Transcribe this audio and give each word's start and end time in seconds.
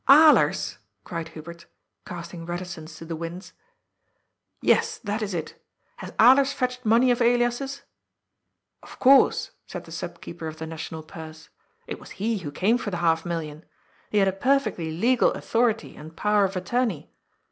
""Alers!" 0.31 0.77
cried 1.03 1.27
Hubert, 1.27 1.67
casting 2.07 2.43
reticence 2.47 2.97
to 2.97 3.05
the 3.05 3.15
winds." 3.15 3.53
Yes, 4.59 4.97
that 5.03 5.21
is 5.21 5.35
it. 5.35 5.63
Has 5.97 6.09
Alers 6.13 6.51
fetched 6.55 6.83
money 6.83 7.11
of 7.11 7.21
Elias's?"" 7.21 7.83
Of 8.81 8.97
course," 8.97 9.51
said 9.67 9.83
the 9.83 9.91
sub 9.91 10.19
keeper 10.19 10.47
of 10.47 10.57
the 10.57 10.65
National 10.65 11.03
Purse." 11.03 11.49
It 11.85 11.99
was 11.99 12.09
he 12.17 12.39
who 12.39 12.51
came 12.51 12.79
for 12.79 12.89
the 12.89 12.97
half 12.97 13.27
million. 13.27 13.63
He 14.09 14.17
had 14.17 14.27
a 14.27 14.31
per 14.33 14.57
fectly 14.57 14.99
legal 14.99 15.33
authority 15.33 15.95
and 15.95 16.17
Power 16.17 16.45
of 16.45 16.55
Attorney. 16.55 17.13